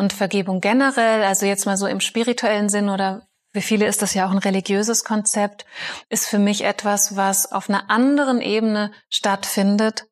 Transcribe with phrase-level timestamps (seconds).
[0.00, 4.14] Und Vergebung generell, also jetzt mal so im spirituellen Sinn oder für viele ist das
[4.14, 5.66] ja auch ein religiöses Konzept,
[6.08, 10.06] ist für mich etwas, was auf einer anderen Ebene stattfindet,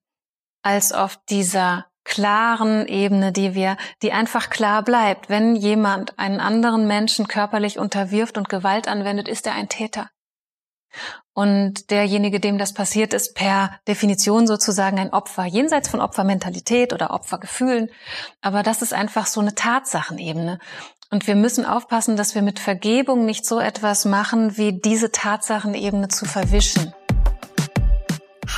[0.63, 5.31] als auf dieser klaren Ebene, die wir, die einfach klar bleibt.
[5.31, 10.11] Wenn jemand einen anderen Menschen körperlich unterwirft und Gewalt anwendet, ist er ein Täter.
[11.33, 17.11] Und derjenige, dem das passiert, ist per Definition sozusagen ein Opfer, jenseits von Opfermentalität oder
[17.11, 17.91] Opfergefühlen.
[18.41, 20.59] Aber das ist einfach so eine Tatsachenebene.
[21.11, 26.09] Und wir müssen aufpassen, dass wir mit Vergebung nicht so etwas machen, wie diese Tatsachenebene
[26.09, 26.93] zu verwischen.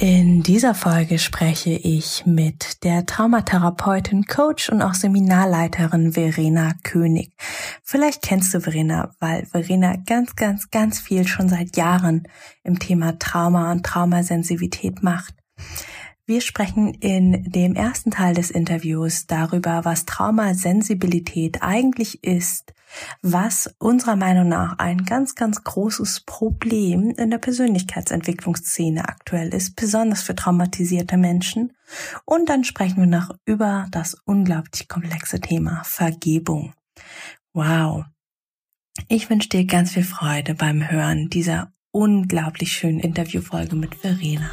[0.00, 7.32] In dieser Folge spreche ich mit der Traumatherapeutin, Coach und auch Seminarleiterin Verena König.
[7.82, 12.28] Vielleicht kennst du Verena, weil Verena ganz, ganz, ganz viel schon seit Jahren
[12.62, 15.34] im Thema Trauma und Traumasensivität macht.
[16.26, 22.72] Wir sprechen in dem ersten Teil des Interviews darüber, was Traumasensibilität eigentlich ist,
[23.22, 30.22] was unserer Meinung nach ein ganz, ganz großes Problem in der Persönlichkeitsentwicklungsszene aktuell ist, besonders
[30.22, 31.72] für traumatisierte Menschen.
[32.24, 36.74] Und dann sprechen wir noch über das unglaublich komplexe Thema Vergebung.
[37.52, 38.04] Wow.
[39.08, 44.50] Ich wünsche dir ganz viel Freude beim Hören dieser unglaublich schönen Interviewfolge mit Verena.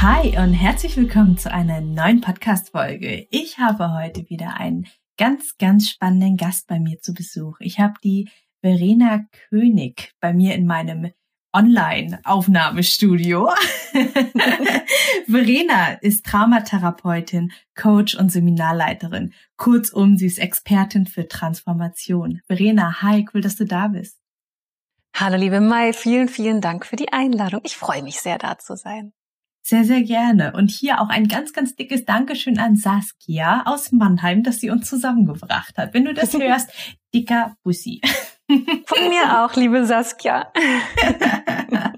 [0.00, 3.26] Hi und herzlich willkommen zu einer neuen Podcast-Folge.
[3.30, 4.86] Ich habe heute wieder einen
[5.20, 7.60] ganz, ganz spannenden Gast bei mir zu Besuch.
[7.60, 8.30] Ich habe die
[8.62, 11.12] Verena König bei mir in meinem
[11.52, 13.50] Online-Aufnahmestudio.
[15.26, 19.34] Verena ist Traumatherapeutin, Coach und Seminarleiterin.
[19.58, 22.40] Kurzum, sie ist Expertin für Transformation.
[22.46, 24.16] Verena, hi, cool, dass du da bist.
[25.14, 27.60] Hallo liebe Mai, vielen, vielen Dank für die Einladung.
[27.64, 29.12] Ich freue mich sehr, da zu sein.
[29.70, 30.52] Sehr, sehr gerne.
[30.52, 34.88] Und hier auch ein ganz, ganz dickes Dankeschön an Saskia aus Mannheim, dass sie uns
[34.88, 35.94] zusammengebracht hat.
[35.94, 36.72] Wenn du das hörst,
[37.14, 38.00] dicker Bussi.
[38.48, 40.52] Von mir auch, liebe Saskia.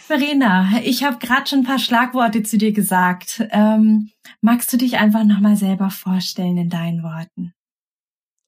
[0.00, 3.46] Verena, ich habe gerade schon ein paar Schlagworte zu dir gesagt.
[3.50, 4.10] Ähm,
[4.40, 7.54] magst du dich einfach nochmal selber vorstellen in deinen Worten?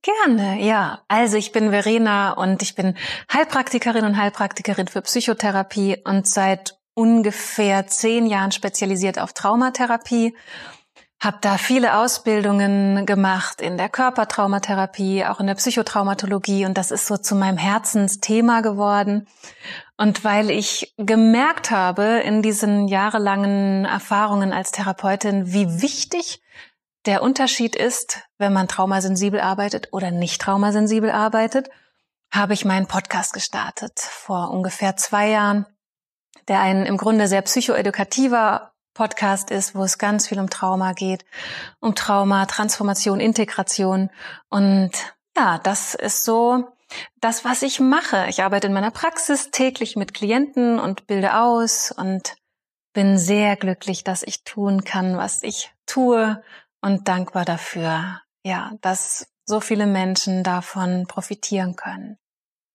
[0.03, 1.04] Gerne, ja.
[1.06, 2.97] Also ich bin Verena und ich bin
[3.32, 10.34] Heilpraktikerin und Heilpraktikerin für Psychotherapie und seit ungefähr zehn Jahren spezialisiert auf Traumatherapie,
[11.22, 17.06] habe da viele Ausbildungen gemacht in der Körpertraumatherapie, auch in der Psychotraumatologie und das ist
[17.06, 19.26] so zu meinem Herzensthema geworden.
[19.96, 26.42] Und weil ich gemerkt habe in diesen jahrelangen Erfahrungen als Therapeutin, wie wichtig
[27.06, 31.68] der Unterschied ist, wenn man traumasensibel arbeitet oder nicht traumasensibel arbeitet,
[32.30, 35.66] habe ich meinen Podcast gestartet vor ungefähr zwei Jahren
[36.48, 41.24] der ein im Grunde sehr psychoedukativer Podcast ist, wo es ganz viel um Trauma geht,
[41.80, 44.10] um Trauma, Transformation, Integration.
[44.48, 44.90] Und
[45.36, 46.68] ja, das ist so
[47.20, 48.26] das, was ich mache.
[48.28, 52.36] Ich arbeite in meiner Praxis täglich mit Klienten und bilde aus und
[52.94, 56.42] bin sehr glücklich, dass ich tun kann, was ich tue
[56.80, 62.16] und dankbar dafür, ja, dass so viele Menschen davon profitieren können.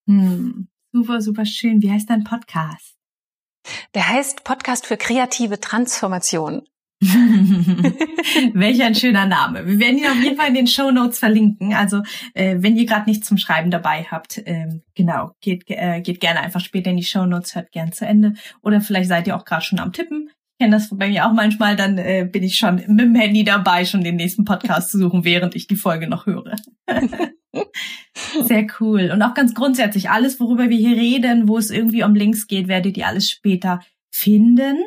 [0.08, 1.82] Hm, super, super schön.
[1.82, 3.01] Wie heißt dein Podcast?
[3.94, 6.64] Der heißt Podcast für kreative Transformation.
[8.54, 9.66] Welch ein schöner Name.
[9.66, 11.74] Wir werden ihn auf jeden Fall in den Show Notes verlinken.
[11.74, 12.04] Also
[12.36, 16.42] äh, wenn ihr gerade nichts zum Schreiben dabei habt, ähm, genau, geht, äh, geht gerne
[16.42, 18.34] einfach später in die Show Notes, hört gern zu Ende.
[18.62, 20.30] Oder vielleicht seid ihr auch gerade schon am Tippen.
[20.62, 23.44] Ich kenne das bei mir auch manchmal, dann äh, bin ich schon mit dem Handy
[23.44, 26.56] dabei, schon den nächsten Podcast zu suchen, während ich die Folge noch höre.
[28.44, 29.10] Sehr cool.
[29.12, 32.68] Und auch ganz grundsätzlich, alles, worüber wir hier reden, wo es irgendwie um Links geht,
[32.68, 33.80] werdet ihr alles später
[34.12, 34.78] finden.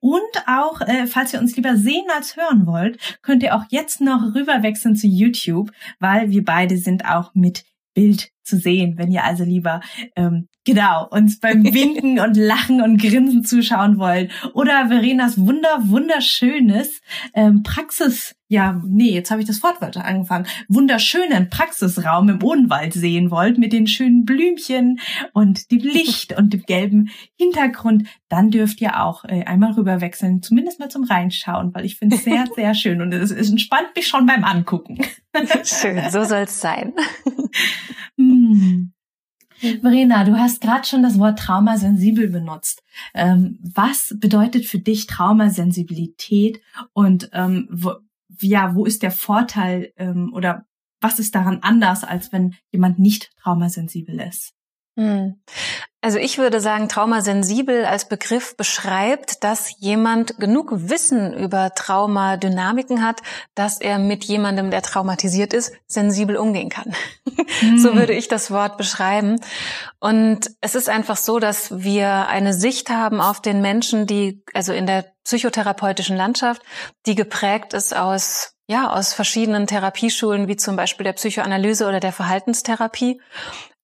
[0.00, 4.00] Und auch, äh, falls ihr uns lieber sehen als hören wollt, könnt ihr auch jetzt
[4.00, 8.96] noch rüberwechseln zu YouTube, weil wir beide sind auch mit Bild zu sehen.
[8.96, 9.82] Wenn ihr also lieber
[10.16, 17.00] ähm, genau uns beim Winken und Lachen und Grinsen zuschauen wollt oder Verenas wunder wunderschönes
[17.34, 23.30] ähm, Praxis ja, nee, jetzt habe ich das Wortwörter angefangen, wunderschönen Praxisraum im Odenwald sehen
[23.30, 25.00] wollt mit den schönen Blümchen
[25.34, 30.80] und dem Licht und dem gelben Hintergrund, dann dürft ihr auch äh, einmal rüberwechseln, zumindest
[30.80, 34.08] mal zum Reinschauen, weil ich finde es sehr, sehr schön und es, es entspannt mich
[34.08, 34.98] schon beim Angucken.
[35.64, 36.94] Schön, so soll es sein.
[38.16, 38.94] hm.
[39.60, 42.82] Verena, du hast gerade schon das Wort traumasensibel benutzt.
[43.14, 46.60] Ähm, was bedeutet für dich Traumasensibilität
[46.92, 47.94] und ähm, wo,
[48.40, 50.64] ja, wo ist der Vorteil ähm, oder
[51.00, 54.54] was ist daran anders, als wenn jemand nicht traumasensibel ist?
[54.98, 55.40] Hm.
[56.00, 63.20] Also ich würde sagen, traumasensibel als Begriff beschreibt, dass jemand genug Wissen über Traumadynamiken hat,
[63.54, 66.94] dass er mit jemandem, der traumatisiert ist, sensibel umgehen kann.
[67.62, 67.78] Mhm.
[67.78, 69.40] So würde ich das Wort beschreiben.
[70.00, 74.72] Und es ist einfach so, dass wir eine Sicht haben auf den Menschen, die, also
[74.72, 76.62] in der psychotherapeutischen Landschaft,
[77.06, 82.12] die geprägt ist aus ja, aus verschiedenen Therapieschulen, wie zum Beispiel der Psychoanalyse oder der
[82.12, 83.18] Verhaltenstherapie.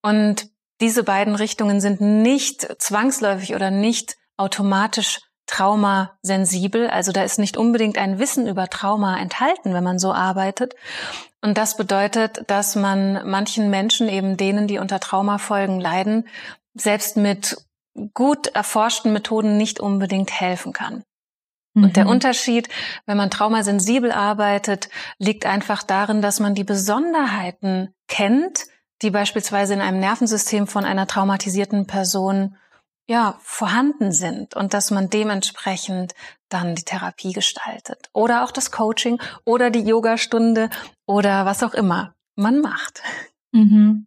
[0.03, 6.89] Und diese beiden Richtungen sind nicht zwangsläufig oder nicht automatisch traumasensibel.
[6.89, 10.75] Also da ist nicht unbedingt ein Wissen über Trauma enthalten, wenn man so arbeitet.
[11.43, 16.27] Und das bedeutet, dass man manchen Menschen, eben denen, die unter Traumafolgen leiden,
[16.75, 17.57] selbst mit
[18.15, 21.05] gut erforschten Methoden nicht unbedingt helfen kann.
[21.75, 21.85] Mhm.
[21.85, 22.11] Und der mhm.
[22.11, 22.69] Unterschied,
[23.07, 24.89] wenn man traumasensibel arbeitet,
[25.19, 28.65] liegt einfach darin, dass man die Besonderheiten kennt,
[29.05, 32.57] die beispielsweise in einem Nervensystem von einer traumatisierten Person
[33.07, 36.15] ja, vorhanden sind und dass man dementsprechend
[36.49, 40.71] dann die Therapie gestaltet oder auch das Coaching oder die Yogastunde
[41.07, 43.03] oder was auch immer man macht.
[43.53, 44.07] Mhm.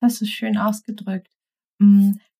[0.00, 1.30] Das ist schön ausgedrückt.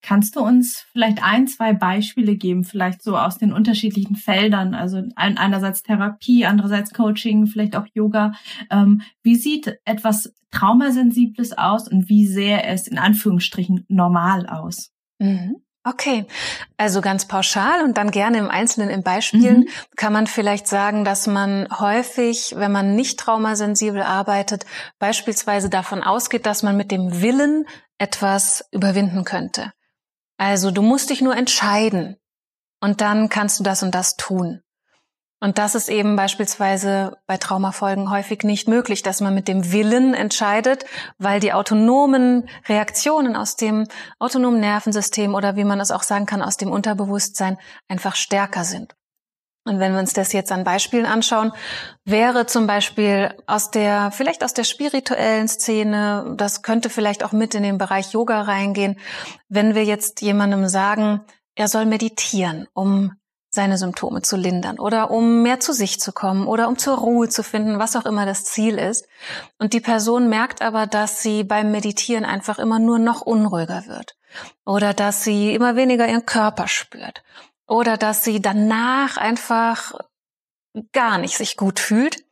[0.09, 5.03] Kannst du uns vielleicht ein, zwei Beispiele geben, vielleicht so aus den unterschiedlichen Feldern, also
[5.17, 8.33] einerseits Therapie, andererseits Coaching, vielleicht auch Yoga.
[8.71, 14.93] Ähm, wie sieht etwas Traumasensibles aus und wie sähe es in Anführungsstrichen normal aus?
[15.19, 15.57] Mhm.
[15.85, 16.25] Okay,
[16.79, 19.69] also ganz pauschal und dann gerne im Einzelnen in Beispielen mhm.
[19.97, 24.65] kann man vielleicht sagen, dass man häufig, wenn man nicht traumasensibel arbeitet,
[24.99, 27.67] beispielsweise davon ausgeht, dass man mit dem Willen
[27.99, 29.73] etwas überwinden könnte.
[30.39, 32.17] Also du musst dich nur entscheiden
[32.81, 34.63] und dann kannst du das und das tun.
[35.41, 40.15] Und das ist eben beispielsweise bei Traumafolgen häufig nicht möglich, dass man mit dem Willen
[40.15, 40.85] entscheidet,
[41.19, 43.87] weil die autonomen Reaktionen aus dem
[44.19, 47.57] autonomen Nervensystem oder wie man es auch sagen kann, aus dem Unterbewusstsein
[47.87, 48.98] einfach stärker sind.
[49.69, 51.53] Und wenn wir uns das jetzt an Beispielen anschauen,
[52.05, 57.55] wäre zum Beispiel aus der, vielleicht aus der spirituellen Szene, das könnte vielleicht auch mit
[57.55, 58.99] in den Bereich Yoga reingehen,
[59.49, 61.21] wenn wir jetzt jemandem sagen,
[61.55, 63.13] er soll meditieren, um
[63.51, 67.29] seine Symptome zu lindern oder um mehr zu sich zu kommen oder um zur Ruhe
[67.29, 69.07] zu finden, was auch immer das Ziel ist.
[69.59, 74.17] Und die Person merkt aber, dass sie beim Meditieren einfach immer nur noch unruhiger wird
[74.65, 77.23] oder dass sie immer weniger ihren Körper spürt
[77.69, 79.93] oder dass sie danach einfach
[80.93, 82.25] gar nicht sich gut fühlt.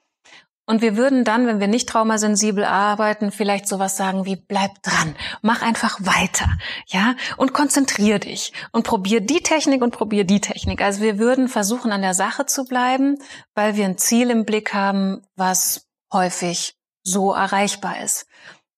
[0.69, 5.15] Und wir würden dann, wenn wir nicht traumasensibel arbeiten, vielleicht sowas sagen wie, bleib dran,
[5.41, 6.49] mach einfach weiter,
[6.89, 10.83] ja, und konzentrier dich und probier die Technik und probier die Technik.
[10.83, 13.19] Also wir würden versuchen, an der Sache zu bleiben,
[13.55, 16.75] weil wir ein Ziel im Blick haben, was häufig
[17.05, 18.27] so erreichbar ist.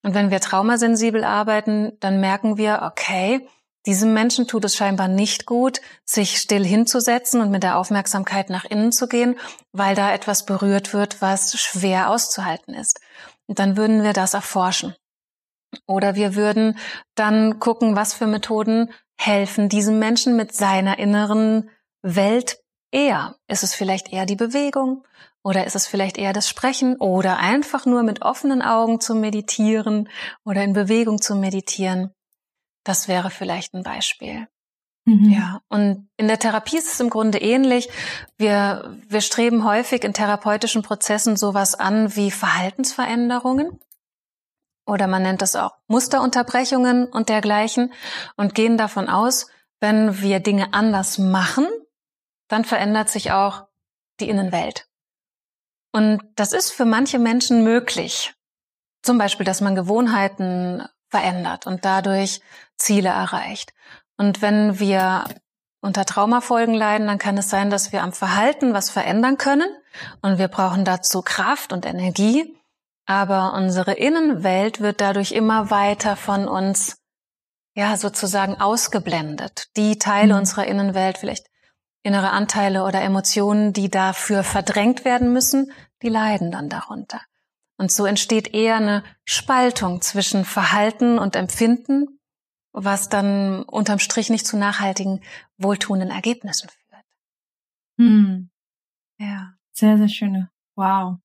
[0.03, 3.49] Und wenn wir traumasensibel arbeiten, dann merken wir, okay,
[3.87, 8.65] diesem Menschen tut es scheinbar nicht gut, sich still hinzusetzen und mit der Aufmerksamkeit nach
[8.65, 9.39] innen zu gehen,
[9.73, 13.01] weil da etwas berührt wird, was schwer auszuhalten ist.
[13.47, 14.95] Und dann würden wir das erforschen.
[15.87, 16.79] Oder wir würden
[17.15, 21.71] dann gucken, was für Methoden helfen diesem Menschen mit seiner inneren
[22.03, 22.59] Welt
[22.91, 23.37] eher.
[23.49, 25.05] Ist es vielleicht eher die Bewegung?
[25.43, 26.97] Oder ist es vielleicht eher das Sprechen?
[26.97, 30.09] Oder einfach nur mit offenen Augen zu meditieren
[30.45, 32.13] oder in Bewegung zu meditieren?
[32.89, 34.49] Das wäre vielleicht ein Beispiel.
[35.05, 35.31] Mhm.
[35.31, 37.91] Ja, und in der Therapie ist es im Grunde ähnlich.
[38.39, 43.79] Wir, wir streben häufig in therapeutischen Prozessen sowas an wie Verhaltensveränderungen.
[44.87, 47.93] Oder man nennt es auch Musterunterbrechungen und dergleichen
[48.37, 49.49] und gehen davon aus,
[49.81, 51.67] wenn wir Dinge anders machen,
[52.49, 53.67] dann verändert sich auch
[54.19, 54.89] die Innenwelt.
[55.93, 58.33] Und das ist für manche Menschen möglich.
[59.03, 62.41] Zum Beispiel, dass man Gewohnheiten verändert und dadurch
[62.79, 63.73] Ziele erreicht.
[64.17, 65.25] Und wenn wir
[65.81, 69.69] unter Traumafolgen leiden, dann kann es sein, dass wir am Verhalten was verändern können
[70.23, 72.55] und wir brauchen dazu Kraft und Energie.
[73.07, 76.99] Aber unsere Innenwelt wird dadurch immer weiter von uns,
[77.75, 79.69] ja, sozusagen ausgeblendet.
[79.77, 80.41] Die Teile mhm.
[80.41, 81.47] unserer Innenwelt, vielleicht
[82.03, 87.21] innere Anteile oder Emotionen, die dafür verdrängt werden müssen, die leiden dann darunter.
[87.77, 92.18] Und so entsteht eher eine Spaltung zwischen Verhalten und Empfinden,
[92.73, 95.21] was dann unterm Strich nicht zu nachhaltigen,
[95.57, 97.05] wohltuenden Ergebnissen führt.
[97.99, 98.51] Hm.
[99.19, 99.55] Ja.
[99.73, 100.51] Sehr, sehr schöne.
[100.77, 101.19] Wow.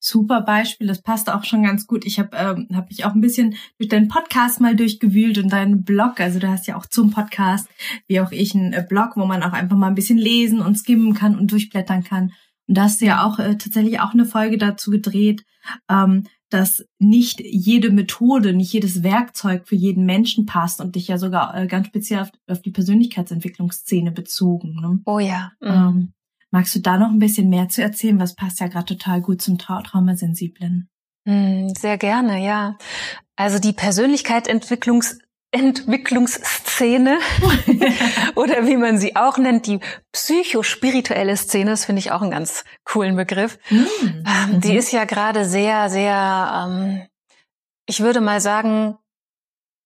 [0.00, 0.86] super Beispiel.
[0.86, 2.04] Das passt auch schon ganz gut.
[2.04, 5.82] Ich habe ähm, hab mich auch ein bisschen durch deinen Podcast mal durchgewühlt und deinen
[5.82, 6.20] Blog.
[6.20, 7.68] Also du hast ja auch zum Podcast,
[8.06, 10.76] wie auch ich, einen äh, Blog, wo man auch einfach mal ein bisschen lesen und
[10.76, 12.32] skimmen kann und durchblättern kann.
[12.66, 15.44] Und da hast du ja auch äh, tatsächlich auch eine Folge dazu gedreht,
[15.90, 21.18] ähm, dass nicht jede Methode, nicht jedes Werkzeug für jeden Menschen passt und dich ja
[21.18, 24.76] sogar äh, ganz speziell auf, auf, die Persönlichkeitsentwicklungsszene bezogen.
[24.80, 25.00] Ne?
[25.04, 25.52] Oh ja.
[25.60, 25.68] Mhm.
[25.68, 26.12] Ähm,
[26.54, 28.20] Magst du da noch ein bisschen mehr zu erzählen?
[28.20, 30.88] Was passt ja gerade total gut zum Trau Traumasensiblen?
[31.26, 32.78] Hm, sehr gerne, ja.
[33.34, 35.18] Also die Persönlichkeitsentwicklungs
[35.54, 37.18] Entwicklungsszene
[38.34, 39.78] oder wie man sie auch nennt, die
[40.12, 43.58] psychospirituelle Szene, das finde ich auch einen ganz coolen Begriff.
[43.70, 43.88] Mhm.
[44.26, 44.78] Ähm, die mhm.
[44.78, 47.06] ist ja gerade sehr, sehr, ähm,
[47.86, 48.98] ich würde mal sagen,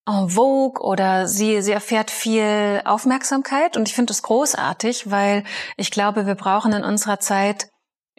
[0.06, 5.44] en vogue oder sie, sie erfährt viel Aufmerksamkeit und ich finde das großartig, weil
[5.76, 7.68] ich glaube, wir brauchen in unserer Zeit,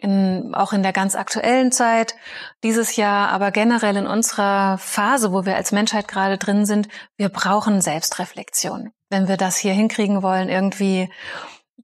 [0.00, 2.14] in, auch in der ganz aktuellen Zeit,
[2.62, 7.28] dieses Jahr, aber generell in unserer Phase, wo wir als Menschheit gerade drin sind, wir
[7.28, 8.90] brauchen Selbstreflexion.
[9.10, 11.10] Wenn wir das hier hinkriegen wollen, irgendwie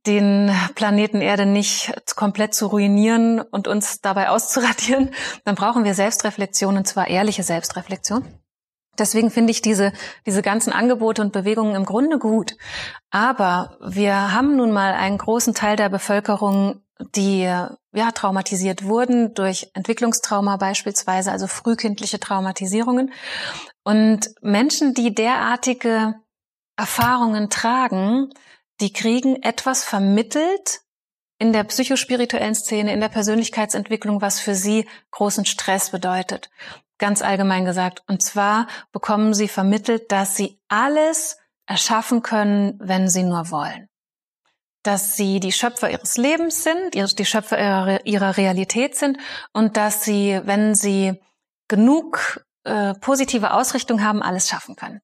[0.06, 5.11] den Planeten Erde nicht komplett zu ruinieren und uns dabei auszuradieren,
[5.44, 8.25] dann brauchen wir Selbstreflexion und zwar ehrliche Selbstreflexion.
[8.99, 9.92] Deswegen finde ich diese,
[10.25, 12.56] diese ganzen Angebote und Bewegungen im Grunde gut.
[13.11, 16.80] Aber wir haben nun mal einen großen Teil der Bevölkerung,
[17.14, 23.12] die ja traumatisiert wurden durch Entwicklungstrauma beispielsweise, also frühkindliche Traumatisierungen.
[23.84, 26.14] Und Menschen, die derartige
[26.76, 28.30] Erfahrungen tragen,
[28.80, 30.80] die kriegen etwas vermittelt
[31.38, 36.50] in der psychospirituellen Szene, in der Persönlichkeitsentwicklung, was für sie großen Stress bedeutet
[36.98, 38.02] ganz allgemein gesagt.
[38.08, 43.88] Und zwar bekommen sie vermittelt, dass sie alles erschaffen können, wenn sie nur wollen.
[44.87, 49.19] Dass sie die Schöpfer ihres Lebens sind, die Schöpfer ihrer, ihrer Realität sind
[49.52, 51.21] und dass sie, wenn sie
[51.66, 55.00] genug äh, positive Ausrichtung haben, alles schaffen können.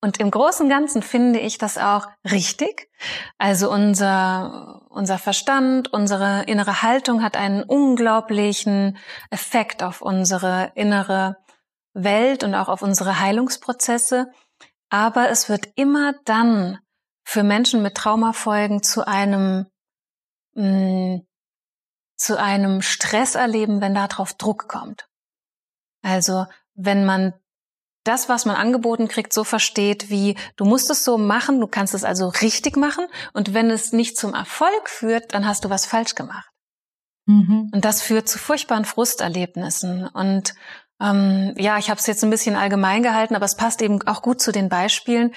[0.00, 2.88] Und im Großen und Ganzen finde ich das auch richtig.
[3.36, 8.96] Also unser, unser Verstand, unsere innere Haltung hat einen unglaublichen
[9.30, 11.36] Effekt auf unsere innere
[11.94, 14.30] Welt und auch auf unsere Heilungsprozesse.
[14.88, 16.78] Aber es wird immer dann
[17.28, 19.66] für Menschen mit Traumafolgen zu einem,
[20.54, 21.26] mh, mm,
[22.16, 25.06] zu einem Stress erleben, wenn darauf Druck kommt.
[26.00, 27.34] Also wenn man
[28.02, 31.92] das, was man angeboten kriegt, so versteht wie, du musst es so machen, du kannst
[31.92, 35.84] es also richtig machen und wenn es nicht zum Erfolg führt, dann hast du was
[35.84, 36.48] falsch gemacht.
[37.26, 37.70] Mhm.
[37.74, 40.08] Und das führt zu furchtbaren Frusterlebnissen.
[40.08, 40.54] Und
[41.00, 44.22] ähm, ja, ich habe es jetzt ein bisschen allgemein gehalten, aber es passt eben auch
[44.22, 45.32] gut zu den Beispielen.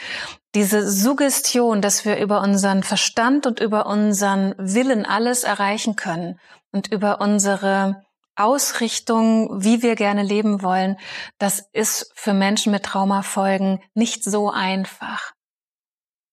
[0.56, 6.40] Diese Suggestion, dass wir über unseren Verstand und über unseren Willen alles erreichen können
[6.72, 8.04] und über unsere
[8.36, 10.98] Ausrichtung, wie wir gerne leben wollen,
[11.38, 15.34] das ist für Menschen mit Traumafolgen nicht so einfach.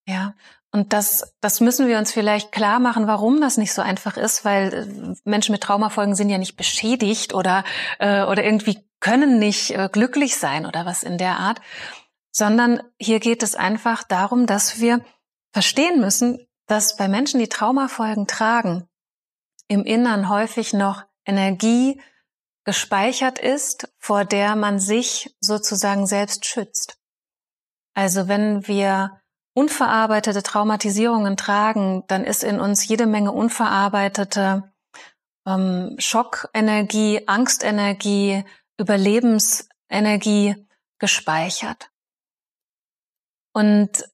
[0.06, 0.35] Ja.
[0.70, 4.44] Und das, das müssen wir uns vielleicht klar machen, warum das nicht so einfach ist,
[4.44, 7.64] weil äh, Menschen mit Traumafolgen sind ja nicht beschädigt oder,
[7.99, 11.61] äh, oder irgendwie können nicht äh, glücklich sein oder was in der Art,
[12.31, 15.05] sondern hier geht es einfach darum, dass wir
[15.52, 18.88] verstehen müssen, dass bei Menschen, die Traumafolgen tragen,
[19.69, 22.00] im Innern häufig noch Energie
[22.64, 26.99] gespeichert ist, vor der man sich sozusagen selbst schützt.
[27.95, 29.21] Also wenn wir
[29.55, 34.71] unverarbeitete Traumatisierungen tragen, dann ist in uns jede Menge unverarbeitete
[35.47, 38.45] ähm, Schockenergie, Angstenergie,
[38.78, 40.66] Überlebensenergie
[40.99, 41.90] gespeichert.
[43.52, 44.04] Und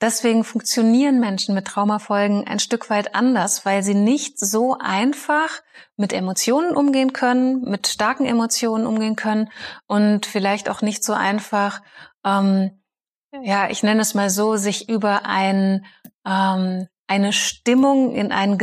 [0.00, 5.50] Deswegen funktionieren Menschen mit Traumafolgen ein Stück weit anders, weil sie nicht so einfach
[5.96, 9.50] mit Emotionen umgehen können, mit starken Emotionen umgehen können
[9.88, 11.82] und vielleicht auch nicht so einfach,
[12.24, 12.80] ähm,
[13.42, 15.84] ja, ich nenne es mal so, sich über ein,
[16.24, 18.56] ähm, eine Stimmung in einen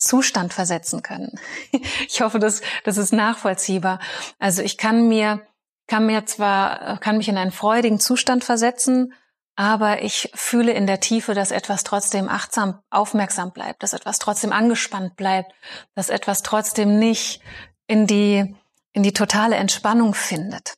[0.00, 1.38] Gesamtzustand versetzen können.
[2.08, 4.00] ich hoffe, das, das ist nachvollziehbar.
[4.38, 5.46] Also ich kann mir,
[5.86, 9.12] kann mir zwar, kann mich in einen freudigen Zustand versetzen,
[9.56, 14.52] aber ich fühle in der Tiefe, dass etwas trotzdem achtsam, aufmerksam bleibt, dass etwas trotzdem
[14.52, 15.52] angespannt bleibt,
[15.94, 17.42] dass etwas trotzdem nicht
[17.86, 18.56] in die,
[18.92, 20.74] in die totale Entspannung findet.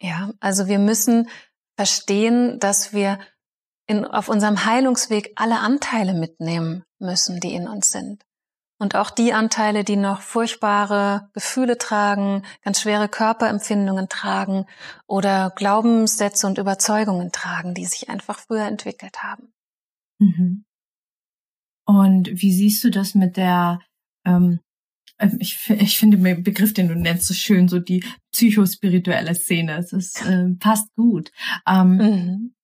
[0.00, 1.28] Ja, also wir müssen
[1.76, 3.20] verstehen, dass wir
[3.86, 8.24] in, auf unserem Heilungsweg alle Anteile mitnehmen müssen, die in uns sind.
[8.78, 14.66] Und auch die Anteile, die noch furchtbare Gefühle tragen, ganz schwere Körperempfindungen tragen
[15.06, 19.54] oder Glaubenssätze und Überzeugungen tragen, die sich einfach früher entwickelt haben.
[20.18, 20.64] Mhm.
[21.86, 23.80] Und wie siehst du das mit der,
[24.26, 24.60] ähm,
[25.18, 29.78] ähm, ich, ich finde den Begriff, den du nennst, so schön, so die psychospirituelle Szene.
[29.78, 31.32] Es ist, äh, passt gut.
[31.66, 32.55] Ähm, mhm.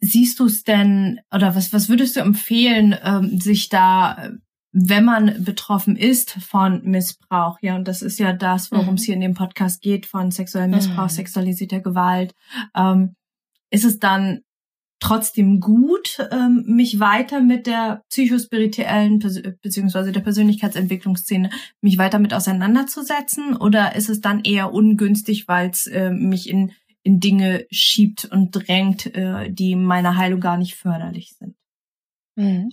[0.00, 4.30] Siehst du es denn, oder was, was würdest du empfehlen, ähm, sich da,
[4.72, 8.94] wenn man betroffen ist von Missbrauch, ja, und das ist ja das, worum mhm.
[8.94, 11.10] es hier in dem Podcast geht, von sexuellem Missbrauch, mhm.
[11.10, 12.34] sexualisierter Gewalt,
[12.74, 13.14] ähm,
[13.70, 14.42] ist es dann
[15.00, 19.18] trotzdem gut, ähm, mich weiter mit der psychospirituellen
[19.62, 21.50] beziehungsweise der Persönlichkeitsentwicklungsszene
[21.80, 23.56] mich weiter mit auseinanderzusetzen?
[23.56, 26.72] Oder ist es dann eher ungünstig, weil es äh, mich in,
[27.06, 31.54] in Dinge schiebt und drängt, äh, die meiner Heilung gar nicht förderlich sind?
[32.34, 32.70] Mhm.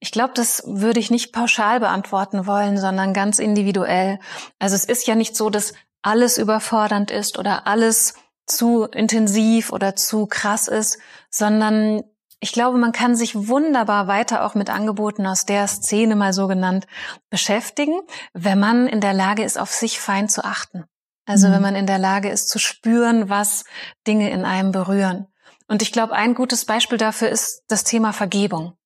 [0.00, 4.18] Ich glaube, das würde ich nicht pauschal beantworten wollen, sondern ganz individuell.
[4.58, 8.14] Also es ist ja nicht so, dass alles überfordernd ist oder alles
[8.46, 10.98] zu intensiv oder zu krass ist,
[11.30, 12.02] sondern
[12.40, 16.46] ich glaube, man kann sich wunderbar weiter auch mit Angeboten aus der Szene mal so
[16.46, 16.86] genannt
[17.30, 18.00] beschäftigen,
[18.34, 20.84] wenn man in der Lage ist, auf sich fein zu achten.
[21.26, 21.52] Also mhm.
[21.52, 23.64] wenn man in der Lage ist zu spüren, was
[24.06, 25.26] Dinge in einem berühren.
[25.68, 28.76] Und ich glaube, ein gutes Beispiel dafür ist das Thema Vergebung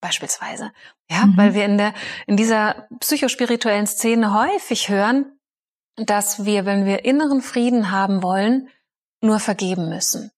[0.00, 0.72] beispielsweise.
[1.10, 1.36] Ja, mhm.
[1.36, 1.94] weil wir in der,
[2.26, 5.32] in dieser psychospirituellen Szene häufig hören,
[5.96, 8.68] dass wir, wenn wir inneren Frieden haben wollen,
[9.22, 10.30] nur vergeben müssen.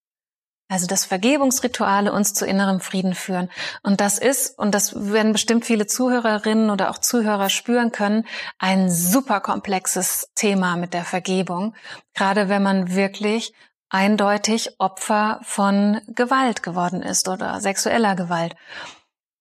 [0.68, 3.50] Also dass Vergebungsrituale uns zu innerem Frieden führen.
[3.82, 8.26] Und das ist, und das werden bestimmt viele Zuhörerinnen oder auch Zuhörer spüren können,
[8.58, 11.74] ein super komplexes Thema mit der Vergebung.
[12.14, 13.54] Gerade wenn man wirklich
[13.88, 18.54] eindeutig Opfer von Gewalt geworden ist oder sexueller Gewalt.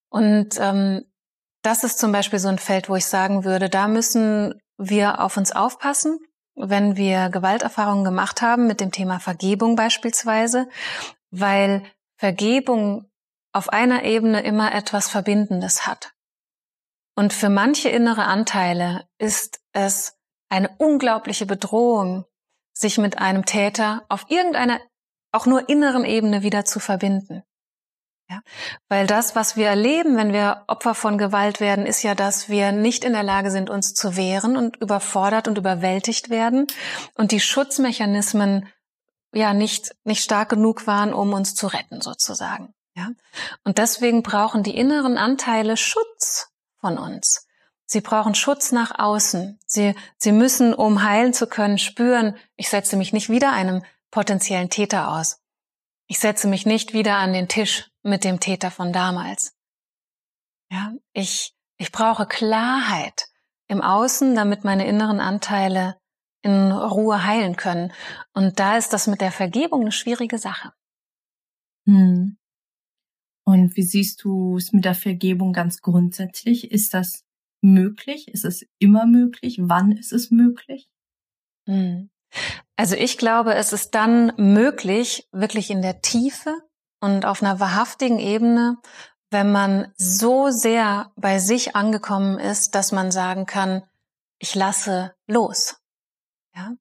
[0.10, 1.04] Und ähm,
[1.62, 5.36] das ist zum Beispiel so ein Feld, wo ich sagen würde, da müssen wir auf
[5.36, 6.20] uns aufpassen
[6.58, 10.68] wenn wir Gewalterfahrungen gemacht haben mit dem Thema Vergebung beispielsweise,
[11.32, 11.84] weil
[12.18, 13.10] Vergebung
[13.54, 16.14] auf einer Ebene immer etwas Verbindendes hat.
[17.16, 20.18] Und für manche innere Anteile ist es
[20.50, 22.26] eine unglaubliche Bedrohung,
[22.74, 24.80] sich mit einem Täter auf irgendeiner
[25.32, 27.44] auch nur inneren Ebene wieder zu verbinden.
[28.30, 28.42] Ja,
[28.90, 32.74] weil das, was wir erleben, wenn wir Opfer von Gewalt werden, ist ja, dass wir
[32.74, 36.68] nicht in der Lage sind, uns zu wehren und überfordert und überwältigt werden
[37.14, 38.68] und die Schutzmechanismen
[39.38, 42.74] ja nicht, nicht stark genug waren, um uns zu retten, sozusagen.
[42.96, 43.12] Ja,
[43.64, 47.48] und deswegen brauchen die inneren Anteile Schutz von uns.
[47.86, 49.60] Sie brauchen Schutz nach außen.
[49.66, 54.70] Sie, sie müssen, um heilen zu können, spüren, ich setze mich nicht wieder einem potenziellen
[54.70, 55.40] Täter aus.
[56.08, 59.54] Ich setze mich nicht wieder an den Tisch mit dem Täter von damals.
[60.70, 63.28] Ja, ich, ich brauche Klarheit
[63.68, 65.98] im Außen, damit meine inneren Anteile
[66.48, 67.92] in Ruhe heilen können.
[68.34, 70.72] Und da ist das mit der Vergebung eine schwierige Sache.
[71.86, 72.38] Hm.
[73.46, 76.72] Und wie siehst du es mit der Vergebung ganz grundsätzlich?
[76.72, 77.26] Ist das
[77.62, 78.28] möglich?
[78.30, 79.60] Ist es immer möglich?
[79.62, 80.90] Wann ist es möglich?
[81.68, 82.10] Hm.
[82.76, 86.56] Also ich glaube, es ist dann möglich, wirklich in der Tiefe
[87.00, 88.78] und auf einer wahrhaftigen Ebene,
[89.32, 93.84] wenn man so sehr bei sich angekommen ist, dass man sagen kann,
[94.40, 95.78] ich lasse los.
[96.58, 96.74] Ja?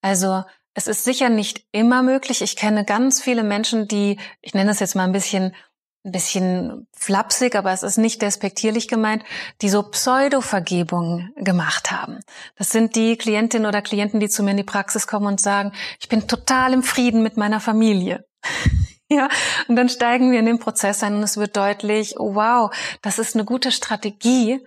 [0.00, 2.42] Also es ist sicher nicht immer möglich.
[2.42, 5.54] Ich kenne ganz viele Menschen, die, ich nenne es jetzt mal ein bisschen
[6.04, 9.24] ein bisschen flapsig, aber es ist nicht despektierlich gemeint,
[9.62, 12.20] die so Pseudo-Vergebung gemacht haben.
[12.56, 15.72] Das sind die Klientinnen oder Klienten, die zu mir in die Praxis kommen und sagen,
[15.98, 18.26] ich bin total im Frieden mit meiner Familie.
[19.08, 19.28] ja,
[19.66, 23.18] und dann steigen wir in den Prozess ein und es wird deutlich, oh wow, das
[23.18, 24.60] ist eine gute Strategie,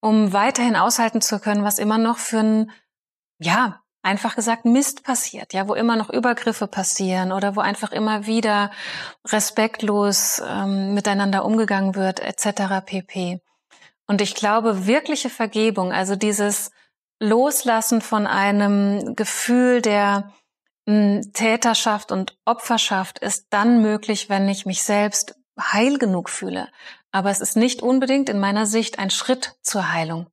[0.00, 2.70] um weiterhin aushalten zu können, was immer noch für ein,
[3.40, 8.26] ja, einfach gesagt Mist passiert, ja, wo immer noch Übergriffe passieren oder wo einfach immer
[8.26, 8.70] wieder
[9.26, 12.84] respektlos ähm, miteinander umgegangen wird, etc.
[12.84, 13.40] pp.
[14.06, 16.70] Und ich glaube, wirkliche Vergebung, also dieses
[17.20, 20.32] Loslassen von einem Gefühl der
[20.88, 26.68] hm, Täterschaft und Opferschaft ist dann möglich, wenn ich mich selbst heil genug fühle.
[27.12, 30.26] Aber es ist nicht unbedingt in meiner Sicht ein Schritt zur Heilung.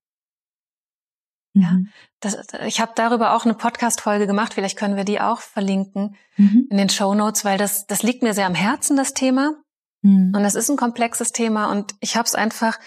[1.62, 1.89] Ja, mhm.
[2.20, 4.54] das, ich habe darüber auch eine Podcast-Folge gemacht.
[4.54, 6.67] Vielleicht können wir die auch verlinken mhm.
[6.70, 9.54] in den Show Notes, weil das, das liegt mir sehr am Herzen, das Thema.
[10.02, 10.34] Mhm.
[10.36, 12.80] Und es ist ein komplexes Thema und ich habe es einfach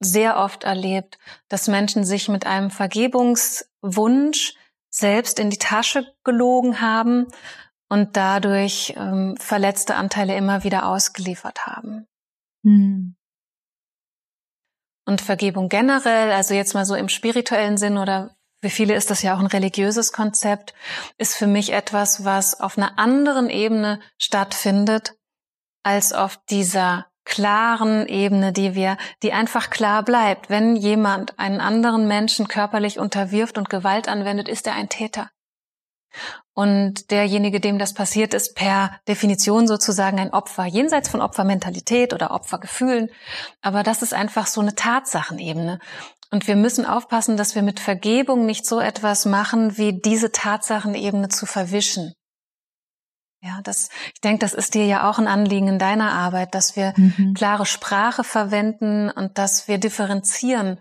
[0.00, 4.54] sehr oft erlebt, dass Menschen sich mit einem Vergebungswunsch
[4.90, 7.26] selbst in die Tasche gelogen haben
[7.88, 12.06] und dadurch ähm, verletzte Anteile immer wieder ausgeliefert haben.
[12.62, 13.16] Mhm.
[15.08, 19.22] Und Vergebung generell, also jetzt mal so im spirituellen Sinn oder für viele ist das
[19.22, 20.74] ja auch ein religiöses Konzept,
[21.16, 25.14] ist für mich etwas, was auf einer anderen Ebene stattfindet
[25.82, 30.50] als auf dieser klaren Ebene, die wir, die einfach klar bleibt.
[30.50, 35.30] Wenn jemand einen anderen Menschen körperlich unterwirft und Gewalt anwendet, ist er ein Täter.
[36.54, 42.32] Und derjenige, dem das passiert, ist per Definition sozusagen ein Opfer, jenseits von Opfermentalität oder
[42.32, 43.10] Opfergefühlen.
[43.60, 45.78] Aber das ist einfach so eine Tatsachenebene.
[46.30, 51.28] Und wir müssen aufpassen, dass wir mit Vergebung nicht so etwas machen, wie diese Tatsachenebene
[51.28, 52.12] zu verwischen.
[53.40, 56.74] Ja, das, ich denke, das ist dir ja auch ein Anliegen in deiner Arbeit, dass
[56.74, 57.34] wir mhm.
[57.34, 60.80] klare Sprache verwenden und dass wir differenzieren,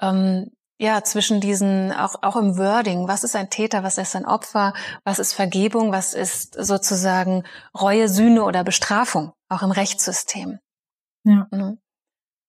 [0.00, 4.24] ähm, ja, zwischen diesen, auch, auch im Wording, was ist ein Täter, was ist ein
[4.24, 7.42] Opfer, was ist Vergebung, was ist sozusagen
[7.78, 10.60] Reue, Sühne oder Bestrafung, auch im Rechtssystem.
[11.24, 11.48] Ja.
[11.50, 11.78] Mhm.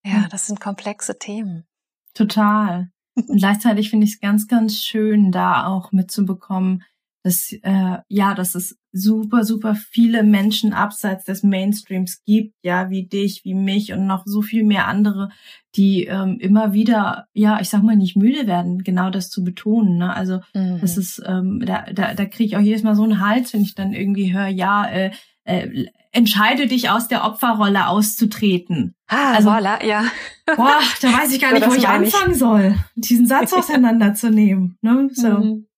[0.06, 1.66] Ja, das sind komplexe Themen.
[2.14, 2.92] Total.
[3.16, 6.84] Und gleichzeitig finde ich es ganz, ganz schön, da auch mitzubekommen,
[7.30, 13.06] dass äh, ja, dass es super, super viele Menschen abseits des Mainstreams gibt, ja, wie
[13.06, 15.30] dich, wie mich und noch so viel mehr andere,
[15.76, 19.98] die ähm, immer wieder, ja, ich sag mal, nicht müde werden, genau das zu betonen.
[19.98, 20.12] Ne?
[20.12, 20.80] Also mhm.
[20.82, 23.62] das ist, ähm, da, da, da kriege ich auch jedes Mal so einen Hals, wenn
[23.62, 25.12] ich dann irgendwie höre, ja, äh,
[25.44, 28.96] äh, entscheide dich aus der Opferrolle auszutreten.
[29.08, 30.06] Ah, also, voilà, ja.
[30.48, 32.40] Boah, da weiß ich gar nicht, wo ich anfangen ich.
[32.40, 34.80] soll, diesen Satz auseinanderzunehmen.
[34.82, 35.10] Ne?
[35.14, 35.30] So.
[35.30, 35.69] Mhm.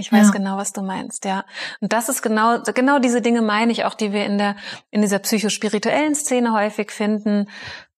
[0.00, 0.32] Ich weiß ja.
[0.32, 1.44] genau, was du meinst, ja.
[1.80, 4.56] Und das ist genau, genau diese Dinge meine ich auch, die wir in der,
[4.90, 7.46] in dieser psychospirituellen Szene häufig finden.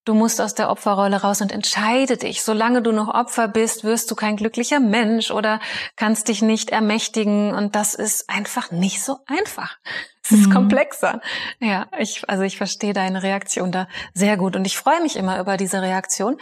[0.04, 2.42] Du musst aus der Opferrolle raus und entscheide dich.
[2.42, 5.60] Solange du noch Opfer bist, wirst du kein glücklicher Mensch oder
[5.94, 7.54] kannst dich nicht ermächtigen.
[7.54, 9.76] Und das ist einfach nicht so einfach.
[10.24, 10.52] Es ist mhm.
[10.52, 11.20] komplexer.
[11.60, 14.56] Ja, ich, also ich verstehe deine Reaktion da sehr gut.
[14.56, 16.36] Und ich freue mich immer über diese Reaktion,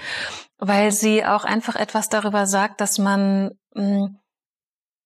[0.57, 4.20] weil sie auch einfach etwas darüber sagt, dass man, mh, mm,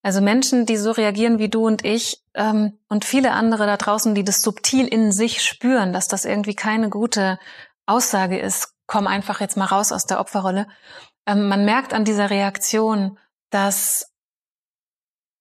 [0.04, 4.14] also Menschen, die so reagieren wie du und ich ähm, und viele andere da draußen,
[4.14, 7.38] die das subtil in sich spüren, dass das irgendwie keine gute
[7.86, 10.68] Aussage ist, komm einfach jetzt mal raus aus der Opferrolle.
[11.26, 14.12] Ähm, man merkt an dieser Reaktion, dass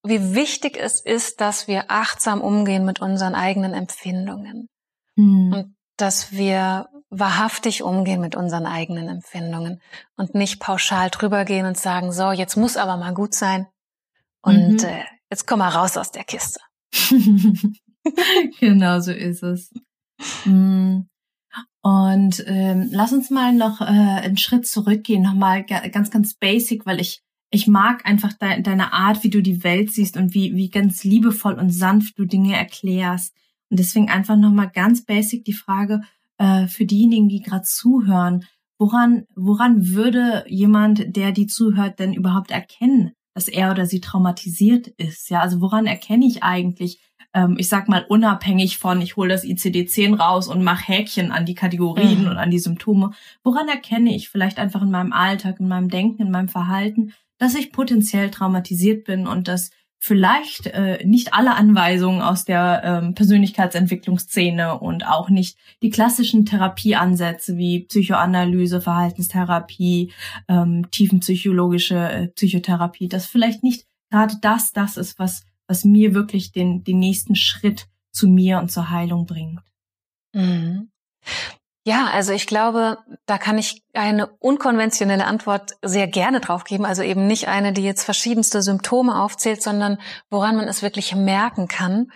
[0.02, 4.70] wie wichtig es ist, dass wir achtsam umgehen mit unseren eigenen Empfindungen
[5.18, 5.54] mhm.
[5.54, 9.82] und dass wir wahrhaftig umgehen mit unseren eigenen Empfindungen
[10.16, 13.68] und nicht pauschal drüber gehen und sagen, so, jetzt muss aber mal gut sein,
[14.44, 14.88] und mhm.
[14.88, 16.60] äh, jetzt komm mal raus aus der Kiste.
[18.60, 19.72] genau so ist es.
[20.46, 21.02] Mm.
[21.82, 27.02] Und ähm, lass uns mal noch äh, einen Schritt zurückgehen, nochmal ganz, ganz basic, weil
[27.02, 30.70] ich ich mag einfach de deine Art, wie du die Welt siehst und wie, wie
[30.70, 33.36] ganz liebevoll und sanft du Dinge erklärst.
[33.70, 36.02] Und deswegen einfach nochmal ganz basic die Frage
[36.40, 38.46] äh, für diejenigen, die gerade zuhören.
[38.80, 44.88] Woran, woran würde jemand, der die zuhört, denn überhaupt erkennen, dass er oder sie traumatisiert
[44.88, 45.30] ist.
[45.30, 47.00] Ja, also woran erkenne ich eigentlich,
[47.34, 51.46] ähm, ich sag mal, unabhängig von, ich hole das ICD-10 raus und mache Häkchen an
[51.46, 52.30] die Kategorien mhm.
[52.30, 53.12] und an die Symptome,
[53.44, 57.56] woran erkenne ich vielleicht einfach in meinem Alltag, in meinem Denken, in meinem Verhalten, dass
[57.56, 59.72] ich potenziell traumatisiert bin und dass
[60.06, 67.56] vielleicht äh, nicht alle Anweisungen aus der ähm, Persönlichkeitsentwicklungsszene und auch nicht die klassischen Therapieansätze
[67.56, 70.12] wie Psychoanalyse, Verhaltenstherapie,
[70.50, 76.52] ähm, tiefenpsychologische äh, Psychotherapie, dass vielleicht nicht gerade das das ist, was was mir wirklich
[76.52, 79.62] den den nächsten Schritt zu mir und zur Heilung bringt.
[80.34, 80.90] Mhm.
[81.86, 86.86] Ja, also ich glaube, da kann ich eine unkonventionelle Antwort sehr gerne drauf geben.
[86.86, 89.98] Also eben nicht eine, die jetzt verschiedenste Symptome aufzählt, sondern
[90.30, 92.10] woran man es wirklich merken kann.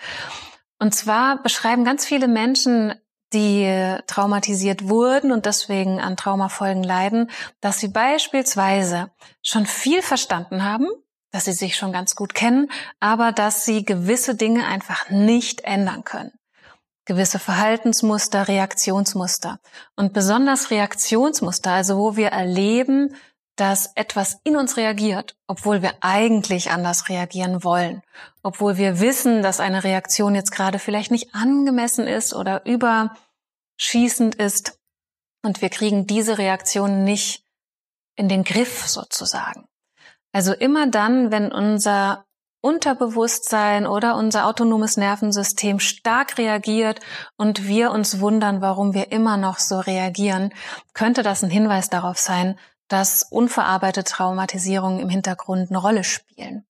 [0.79, 2.93] Und zwar beschreiben ganz viele Menschen,
[3.33, 10.87] die traumatisiert wurden und deswegen an Traumafolgen leiden, dass sie beispielsweise schon viel verstanden haben,
[11.31, 16.05] dass sie sich schon ganz gut kennen, aber dass sie gewisse Dinge einfach nicht ändern
[16.05, 16.36] können
[17.07, 19.59] gewisse Verhaltensmuster, Reaktionsmuster.
[19.95, 23.15] Und besonders Reaktionsmuster, also wo wir erleben,
[23.55, 28.03] dass etwas in uns reagiert, obwohl wir eigentlich anders reagieren wollen,
[28.43, 34.77] obwohl wir wissen, dass eine Reaktion jetzt gerade vielleicht nicht angemessen ist oder überschießend ist
[35.43, 37.43] und wir kriegen diese Reaktion nicht
[38.15, 39.67] in den Griff sozusagen.
[40.33, 42.26] Also immer dann, wenn unser
[42.67, 46.99] Unterbewusstsein oder unser autonomes Nervensystem stark reagiert
[47.37, 50.53] und wir uns wundern, warum wir immer noch so reagieren,
[50.93, 56.65] könnte das ein Hinweis darauf sein, dass unverarbeitete Traumatisierungen im Hintergrund eine Rolle spielen.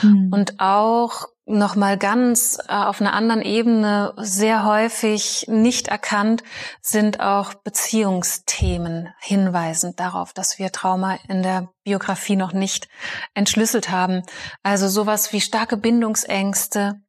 [0.00, 0.28] Hm.
[0.30, 6.42] Und auch nochmal ganz äh, auf einer anderen Ebene sehr häufig nicht erkannt
[6.80, 12.88] sind auch Beziehungsthemen hinweisend darauf, dass wir Trauma in der Biografie noch nicht
[13.34, 14.22] entschlüsselt haben.
[14.62, 17.00] Also sowas wie starke Bindungsängste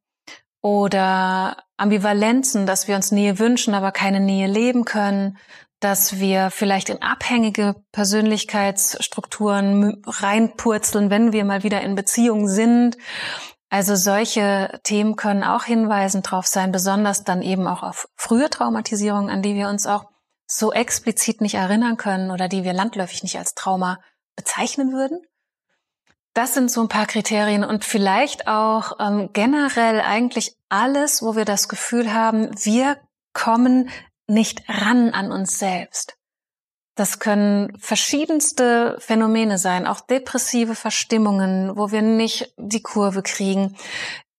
[0.60, 5.38] oder Ambivalenzen, dass wir uns Nähe wünschen, aber keine Nähe leben können,
[5.80, 12.96] dass wir vielleicht in abhängige Persönlichkeitsstrukturen reinpurzeln, wenn wir mal wieder in Beziehung sind.
[13.74, 19.30] Also solche Themen können auch hinweisend drauf sein, besonders dann eben auch auf frühe Traumatisierungen,
[19.30, 20.04] an die wir uns auch
[20.46, 23.98] so explizit nicht erinnern können oder die wir landläufig nicht als Trauma
[24.36, 25.18] bezeichnen würden.
[26.34, 31.44] Das sind so ein paar Kriterien und vielleicht auch ähm, generell eigentlich alles, wo wir
[31.44, 32.96] das Gefühl haben, wir
[33.32, 33.90] kommen
[34.28, 36.16] nicht ran an uns selbst.
[36.94, 43.76] Das können verschiedenste Phänomene sein, auch depressive Verstimmungen, wo wir nicht die Kurve kriegen.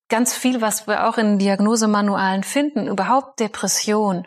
[0.08, 4.26] Ganz viel, was wir auch in Diagnosemanualen finden, überhaupt Depression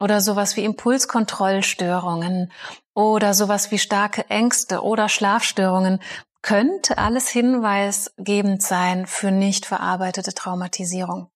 [0.00, 2.50] oder sowas wie Impulskontrollstörungen
[2.94, 6.00] oder sowas wie starke Ängste oder Schlafstörungen
[6.42, 11.30] könnte alles hinweisgebend sein für nicht verarbeitete Traumatisierung.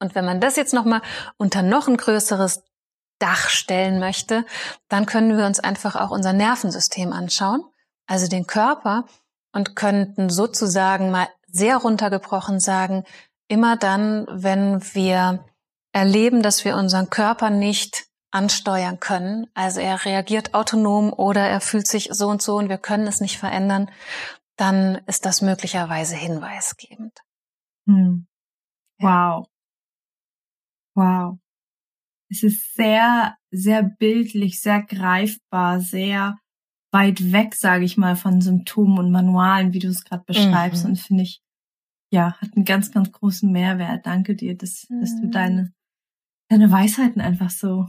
[0.00, 1.02] Und wenn man das jetzt nochmal
[1.36, 2.62] unter noch ein größeres
[3.18, 4.44] Dach stellen möchte,
[4.88, 7.62] dann können wir uns einfach auch unser Nervensystem anschauen,
[8.06, 9.04] also den Körper,
[9.52, 13.04] und könnten sozusagen mal sehr runtergebrochen sagen,
[13.48, 15.44] immer dann, wenn wir
[15.92, 19.46] erleben, dass wir unseren Körper nicht ansteuern können.
[19.54, 23.20] Also er reagiert autonom oder er fühlt sich so und so und wir können es
[23.20, 23.90] nicht verändern,
[24.56, 27.18] dann ist das möglicherweise hinweisgebend.
[27.86, 28.26] Hm.
[28.98, 29.46] Wow.
[30.94, 31.38] Wow.
[32.30, 36.38] Es ist sehr, sehr bildlich, sehr greifbar, sehr
[36.92, 40.84] weit weg, sage ich mal, von Symptomen und Manualen, wie du es gerade beschreibst.
[40.84, 40.90] Mhm.
[40.90, 41.40] Und finde ich,
[42.10, 44.06] ja, hat einen ganz, ganz großen Mehrwert.
[44.06, 45.00] Danke dir, dass, mhm.
[45.00, 45.30] dass du mhm.
[45.30, 45.72] deine,
[46.50, 47.86] deine Weisheiten einfach so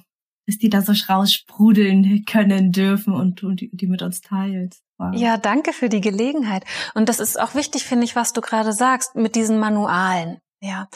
[0.50, 4.82] dass die da so raussprudeln können dürfen und, und die, die mit uns teilst.
[4.98, 5.14] Wow.
[5.14, 6.66] Ja, danke für die Gelegenheit.
[6.96, 10.40] Und das ist auch wichtig, finde ich, was du gerade sagst mit diesen Manualen.
[10.60, 10.90] Ja,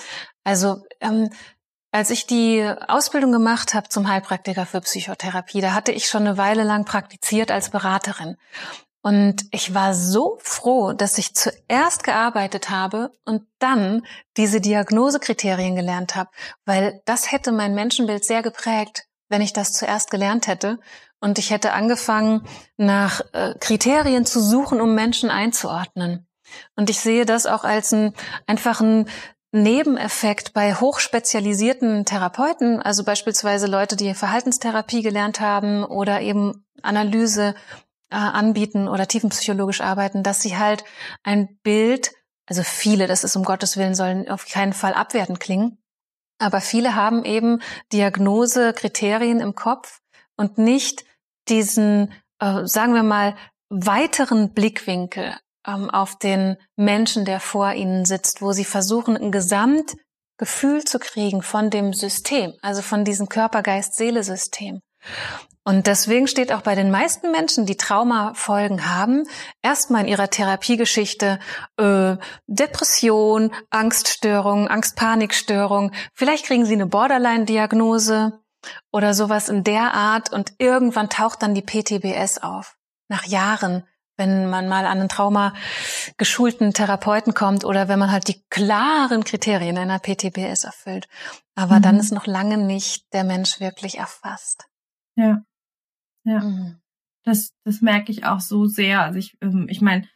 [0.44, 1.30] also ähm,
[1.94, 6.38] als ich die Ausbildung gemacht habe zum Heilpraktiker für Psychotherapie, da hatte ich schon eine
[6.38, 8.36] Weile lang praktiziert als Beraterin.
[9.02, 14.06] Und ich war so froh, dass ich zuerst gearbeitet habe und dann
[14.38, 16.30] diese Diagnosekriterien gelernt habe,
[16.66, 20.80] weil das hätte mein Menschenbild sehr geprägt wenn ich das zuerst gelernt hätte
[21.20, 26.28] und ich hätte angefangen, nach äh, Kriterien zu suchen, um Menschen einzuordnen.
[26.76, 28.14] Und ich sehe das auch als ein
[28.46, 29.10] einfachen
[29.54, 37.54] Nebeneffekt bei hochspezialisierten Therapeuten, also beispielsweise Leute, die Verhaltenstherapie gelernt haben oder eben Analyse
[38.10, 40.84] äh, anbieten oder tiefenpsychologisch arbeiten, dass sie halt
[41.22, 42.12] ein Bild,
[42.48, 45.78] also viele, das ist um Gottes Willen, sollen auf keinen Fall abwertend klingen,
[46.40, 47.62] aber viele haben eben
[47.92, 50.02] Diagnosekriterien im Kopf
[50.36, 51.06] und nicht
[51.48, 53.36] diesen, äh, sagen wir mal,
[53.70, 55.36] weiteren Blickwinkel
[55.68, 61.42] ähm, auf den Menschen, der vor ihnen sitzt, wo sie versuchen, ein Gesamtgefühl zu kriegen
[61.42, 64.82] von dem System, also von diesem Körper-Geist-Seele-System.
[65.66, 69.24] Und deswegen steht auch bei den meisten Menschen, die Traumafolgen haben,
[69.62, 71.40] erstmal in ihrer Therapiegeschichte
[71.78, 75.94] äh, Depression, Angststörung, Angst-Panikstörung.
[76.14, 78.42] Vielleicht kriegen sie eine Borderline-Diagnose
[78.92, 82.76] oder sowas in der Art und irgendwann taucht dann die PTBS auf.
[83.08, 83.86] Nach Jahren,
[84.18, 85.54] wenn man mal an einen Trauma
[86.18, 91.08] geschulten Therapeuten kommt oder wenn man halt die klaren Kriterien einer PTBS erfüllt.
[91.56, 91.82] Aber mhm.
[91.82, 94.66] dann ist noch lange nicht der Mensch wirklich erfasst.
[95.16, 95.44] Ja.
[96.26, 96.40] Ja.
[96.40, 96.80] Mhm.
[97.26, 99.02] Das, das merke ich auch so sehr.
[99.02, 100.08] Also ich, ähm, ich meine,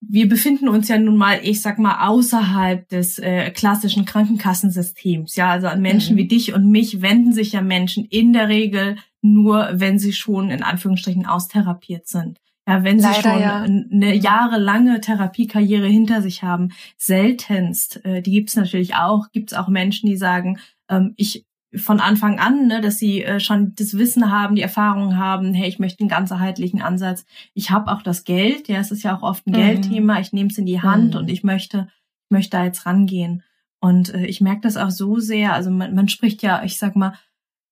[0.00, 5.34] wir befinden uns ja nun mal, ich sag mal, außerhalb des äh, klassischen Krankenkassensystems.
[5.34, 6.18] Ja, also an Menschen mhm.
[6.20, 10.50] wie dich und mich wenden sich ja Menschen in der Regel nur, wenn sie schon
[10.50, 12.38] in Anführungsstrichen austherapiert sind.
[12.68, 13.62] Ja, wenn Leider, sie schon ja.
[13.62, 20.06] eine jahrelange Therapiekarriere hinter sich haben, seltenst, äh, die gibt's natürlich auch, gibt's auch Menschen,
[20.06, 20.58] die sagen,
[20.90, 25.16] ähm, ich von Anfang an, ne, dass sie äh, schon das Wissen haben, die Erfahrung
[25.16, 27.24] haben, hey, ich möchte einen ganzheitlichen Ansatz.
[27.54, 29.56] Ich habe auch das Geld, ja, es ist ja auch oft ein mhm.
[29.56, 31.20] Geldthema, ich nehme es in die Hand mhm.
[31.20, 31.88] und ich möchte,
[32.24, 33.42] ich möchte da jetzt rangehen.
[33.80, 36.96] Und äh, ich merke das auch so sehr, also man, man spricht ja, ich sag
[36.96, 37.14] mal,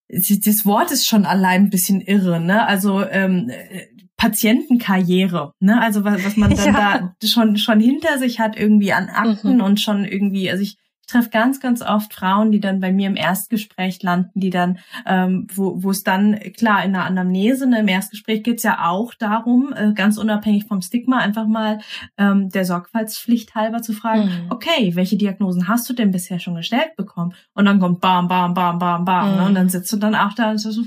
[0.08, 2.66] das Wort ist schon allein ein bisschen irre, ne?
[2.66, 5.80] Also ähm, äh, Patientenkarriere, ne?
[5.80, 7.16] Also was, was man dann ja.
[7.20, 9.62] da schon schon hinter sich hat irgendwie an Akten mhm.
[9.62, 13.08] und schon irgendwie, also ich ich treffe ganz, ganz oft Frauen, die dann bei mir
[13.08, 17.80] im Erstgespräch landen, die dann, ähm, wo, wo es dann, klar, in der Anamnese, ne,
[17.80, 21.78] im Erstgespräch geht's ja auch darum, äh, ganz unabhängig vom Stigma, einfach mal
[22.18, 24.50] ähm, der Sorgfaltspflicht halber zu fragen, mhm.
[24.50, 27.34] okay, welche Diagnosen hast du denn bisher schon gestellt bekommen?
[27.54, 29.30] Und dann kommt bam, bam, bam, bam, bam.
[29.30, 29.36] Mhm.
[29.36, 30.82] Ne, und dann sitzt du dann auch da und so,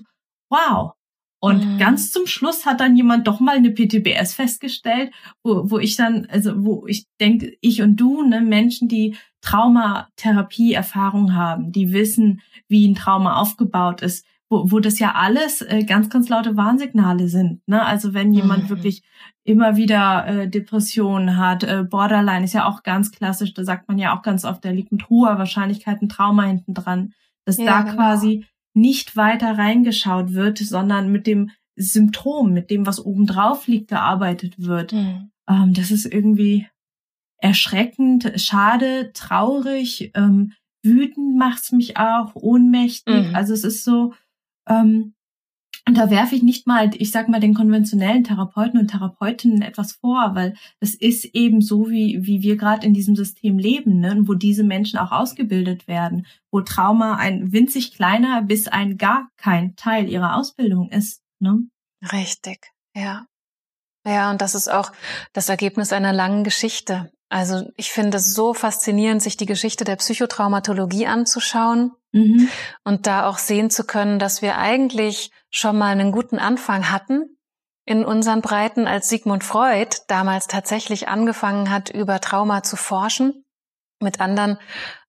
[0.50, 0.94] wow,
[1.42, 1.78] Und mhm.
[1.78, 5.12] ganz zum Schluss hat dann jemand doch mal eine PTBS festgestellt,
[5.44, 11.34] wo, wo ich dann, also wo ich denke, ich und du, ne, Menschen, die Traumatherapie-Erfahrung
[11.34, 16.10] haben, die wissen, wie ein Trauma aufgebaut ist, wo, wo das ja alles äh, ganz,
[16.10, 17.62] ganz laute Warnsignale sind.
[17.68, 17.86] Ne?
[17.86, 18.70] Also wenn jemand mhm.
[18.70, 19.04] wirklich
[19.44, 23.98] immer wieder äh, Depressionen hat, äh, Borderline ist ja auch ganz klassisch, da sagt man
[23.98, 27.14] ja auch ganz oft, da liegt mit hoher Wahrscheinlichkeit ein Trauma hinten dran,
[27.46, 27.96] dass ja, da genau.
[27.96, 28.46] quasi
[28.80, 34.94] nicht weiter reingeschaut wird, sondern mit dem Symptom, mit dem, was obendrauf liegt, gearbeitet wird.
[34.94, 35.32] Mhm.
[35.50, 36.68] Ähm, das ist irgendwie
[37.38, 43.30] erschreckend, schade, traurig, ähm, wütend macht's mich auch, ohnmächtig.
[43.30, 43.36] Mhm.
[43.36, 44.14] Also es ist so,
[44.68, 45.14] ähm,
[45.90, 49.94] und da werfe ich nicht mal, ich sag mal, den konventionellen Therapeuten und Therapeutinnen etwas
[49.94, 54.16] vor, weil das ist eben so, wie, wie wir gerade in diesem System leben, ne?
[54.26, 59.76] wo diese Menschen auch ausgebildet werden, wo Trauma ein winzig kleiner bis ein gar kein
[59.78, 61.24] Teil ihrer Ausbildung ist.
[61.40, 61.64] Ne?
[62.12, 63.26] Richtig, ja.
[64.06, 64.92] Ja, und das ist auch
[65.34, 67.12] das Ergebnis einer langen Geschichte.
[67.30, 72.48] Also ich finde es so faszinierend, sich die Geschichte der Psychotraumatologie anzuschauen mhm.
[72.84, 77.38] und da auch sehen zu können, dass wir eigentlich schon mal einen guten Anfang hatten
[77.86, 83.46] in unseren Breiten, als Sigmund Freud damals tatsächlich angefangen hat, über Trauma zu forschen
[84.00, 84.60] mit anderen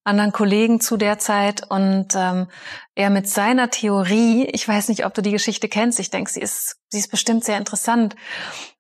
[0.03, 2.49] anderen Kollegen zu der Zeit und ähm,
[2.95, 6.41] er mit seiner Theorie, ich weiß nicht, ob du die Geschichte kennst, ich denke, sie
[6.41, 8.17] ist, sie ist bestimmt sehr interessant.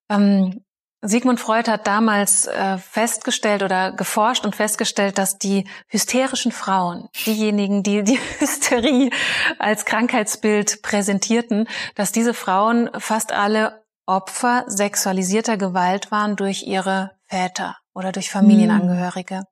[0.08, 0.64] Ähm,
[1.02, 7.82] Sigmund Freud hat damals äh, festgestellt oder geforscht und festgestellt, dass die hysterischen Frauen, diejenigen,
[7.82, 9.10] die die Hysterie
[9.58, 17.76] als Krankheitsbild präsentierten, dass diese Frauen fast alle Opfer sexualisierter Gewalt waren durch ihre Väter
[17.94, 19.36] oder durch Familienangehörige.
[19.36, 19.44] Mhm.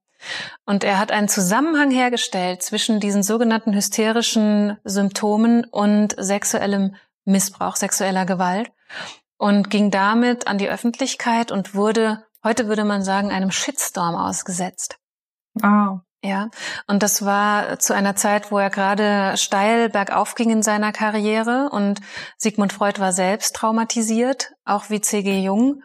[0.67, 8.27] Und er hat einen Zusammenhang hergestellt zwischen diesen sogenannten hysterischen Symptomen und sexuellem Missbrauch, sexueller
[8.27, 8.71] Gewalt
[9.39, 14.99] und ging damit an die Öffentlichkeit und wurde, heute würde man sagen, einem Shitstorm ausgesetzt.
[15.55, 16.01] Wow.
[16.25, 16.51] Ja,
[16.89, 21.69] und das war zu einer Zeit, wo er gerade steil bergauf ging in seiner Karriere
[21.71, 22.01] und
[22.37, 25.39] Sigmund Freud war selbst traumatisiert, auch wie C.G.
[25.39, 25.85] Jung.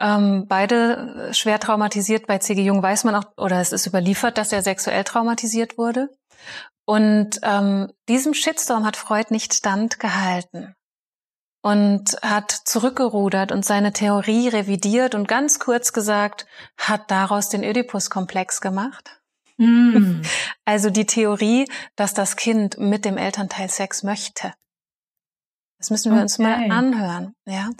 [0.00, 2.26] Ähm, beide schwer traumatisiert.
[2.26, 2.60] Bei C.G.
[2.64, 6.08] Jung weiß man auch, oder es ist überliefert, dass er sexuell traumatisiert wurde.
[6.84, 10.74] Und ähm, diesem Shitstorm hat Freud nicht standgehalten
[11.62, 16.46] und hat zurückgerudert und seine Theorie revidiert und ganz kurz gesagt,
[16.76, 19.20] hat daraus den Oedipus-Komplex gemacht.
[19.56, 20.22] Mm.
[20.64, 24.54] Also die Theorie, dass das Kind mit dem Elternteil Sex möchte.
[25.78, 26.22] Das müssen wir okay.
[26.22, 27.70] uns mal anhören, ja.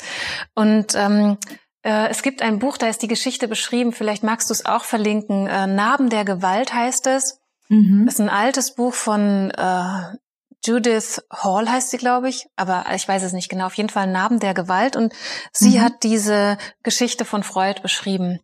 [0.54, 1.38] Und ähm,
[1.82, 3.92] äh, es gibt ein Buch, da ist die Geschichte beschrieben.
[3.92, 5.46] Vielleicht magst du es auch verlinken.
[5.46, 7.40] Äh, Narben der Gewalt heißt es.
[7.68, 8.02] Mhm.
[8.04, 10.16] Das ist ein altes Buch von äh,
[10.64, 13.66] Judith Hall heißt sie, glaube ich, aber ich weiß es nicht genau.
[13.66, 15.12] Auf jeden Fall Narben der Gewalt und
[15.52, 15.82] sie mhm.
[15.82, 18.40] hat diese Geschichte von Freud beschrieben.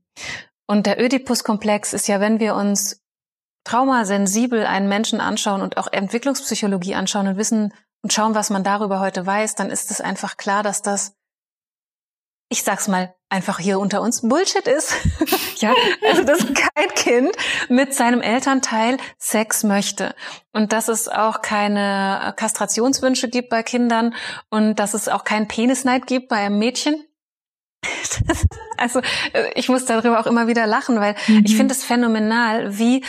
[0.67, 3.01] Und der Oedipus-Komplex ist ja, wenn wir uns
[3.65, 9.01] traumasensibel einen Menschen anschauen und auch Entwicklungspsychologie anschauen und wissen und schauen, was man darüber
[9.01, 11.15] heute weiß, dann ist es einfach klar, dass das
[12.49, 14.95] ich sag's mal einfach hier unter uns, Bullshit ist.
[15.57, 15.75] ja,
[16.09, 17.37] also dass kein Kind
[17.69, 20.15] mit seinem Elternteil Sex möchte.
[20.53, 24.15] Und dass es auch keine Kastrationswünsche gibt bei Kindern
[24.51, 27.05] und dass es auch keinen Penisneid gibt bei einem Mädchen.
[28.77, 29.01] also
[29.55, 31.45] ich muss darüber auch immer wieder lachen, weil mhm.
[31.45, 33.05] ich finde es phänomenal, wie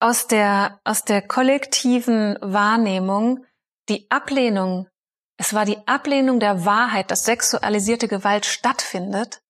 [0.00, 3.44] aus der, aus der kollektiven Wahrnehmung
[3.88, 4.86] die Ablehnung
[5.40, 9.40] es war die Ablehnung der Wahrheit, dass sexualisierte Gewalt stattfindet.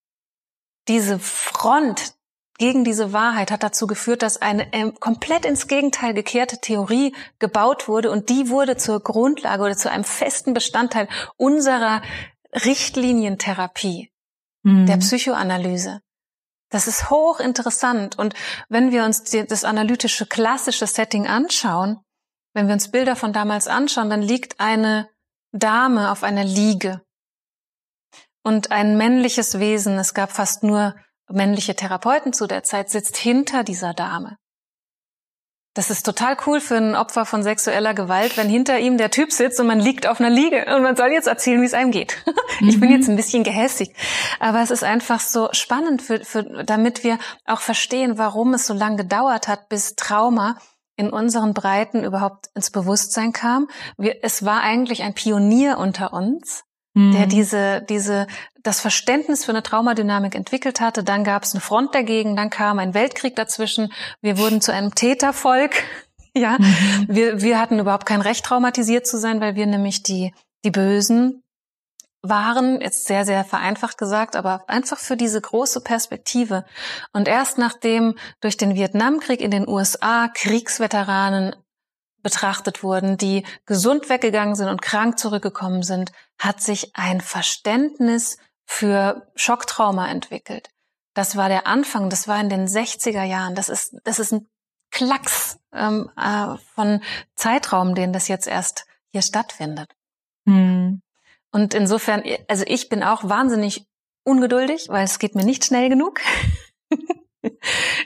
[0.87, 2.15] Diese Front
[2.59, 7.89] gegen diese Wahrheit hat dazu geführt, dass eine ähm, komplett ins Gegenteil gekehrte Theorie gebaut
[7.89, 12.03] wurde und die wurde zur Grundlage oder zu einem festen Bestandteil unserer
[12.53, 14.13] Richtlinientherapie,
[14.63, 14.87] mhm.
[14.87, 16.03] der Psychoanalyse.
[16.69, 18.17] Das ist hochinteressant.
[18.17, 18.35] Und
[18.69, 21.99] wenn wir uns das analytische klassische Setting anschauen,
[22.53, 25.09] wenn wir uns Bilder von damals anschauen, dann liegt eine
[25.53, 27.03] Dame auf einer Liege
[28.43, 30.95] und ein männliches Wesen, es gab fast nur
[31.29, 34.37] männliche Therapeuten zu der Zeit, sitzt hinter dieser Dame.
[35.75, 39.33] Das ist total cool für ein Opfer von sexueller Gewalt, wenn hinter ihm der Typ
[39.33, 41.93] sitzt und man liegt auf einer Liege und man soll jetzt erzählen, wie es einem
[41.93, 42.25] geht.
[42.63, 42.97] Ich bin mhm.
[42.97, 43.95] jetzt ein bisschen gehässig,
[44.39, 48.75] aber es ist einfach so spannend, für, für, damit wir auch verstehen, warum es so
[48.75, 50.59] lange gedauert hat, bis Trauma
[51.01, 53.69] in unseren Breiten überhaupt ins Bewusstsein kam.
[53.97, 57.13] Wir, es war eigentlich ein Pionier unter uns, mhm.
[57.13, 58.27] der diese, diese,
[58.63, 61.03] das Verständnis für eine Traumadynamik entwickelt hatte.
[61.03, 63.93] Dann gab es eine Front dagegen, dann kam ein Weltkrieg dazwischen.
[64.21, 65.73] Wir wurden zu einem Tätervolk.
[66.37, 67.07] ja, mhm.
[67.09, 70.35] wir, wir hatten überhaupt kein Recht, traumatisiert zu sein, weil wir nämlich die,
[70.65, 71.43] die Bösen
[72.23, 76.65] waren, jetzt sehr, sehr vereinfacht gesagt, aber einfach für diese große Perspektive.
[77.13, 81.57] Und erst nachdem durch den Vietnamkrieg in den USA Kriegsveteranen
[82.23, 89.27] betrachtet wurden, die gesund weggegangen sind und krank zurückgekommen sind, hat sich ein Verständnis für
[89.35, 90.69] Schocktrauma entwickelt.
[91.15, 93.55] Das war der Anfang, das war in den 60er Jahren.
[93.55, 94.47] Das ist, das ist ein
[94.91, 97.03] Klacks ähm, äh, von
[97.35, 99.91] Zeitraum, den das jetzt erst hier stattfindet.
[100.47, 101.03] Hm.
[101.53, 103.87] Und insofern, also ich bin auch wahnsinnig
[104.25, 106.21] ungeduldig, weil es geht mir nicht schnell genug.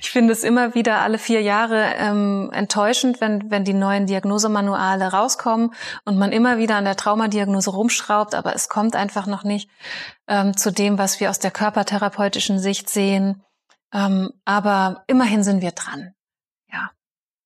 [0.01, 5.13] ich finde es immer wieder alle vier Jahre ähm, enttäuschend, wenn, wenn die neuen Diagnosemanuale
[5.13, 5.75] rauskommen
[6.05, 9.69] und man immer wieder an der Traumadiagnose rumschraubt, aber es kommt einfach noch nicht
[10.29, 13.43] ähm, zu dem, was wir aus der körpertherapeutischen Sicht sehen.
[13.93, 16.15] Ähm, aber immerhin sind wir dran.
[16.73, 16.91] Ja.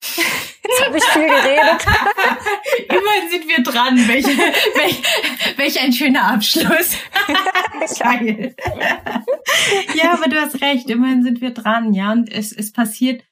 [0.68, 1.86] Jetzt habe ich viel geredet.
[2.88, 3.96] Immerhin sind wir dran.
[4.08, 5.02] Welch, welch,
[5.56, 6.96] welch ein schöner Abschluss.
[7.98, 8.54] Geil.
[9.94, 10.90] ja, aber du hast recht.
[10.90, 11.94] Immerhin sind wir dran.
[11.94, 13.22] Ja, und es, es passiert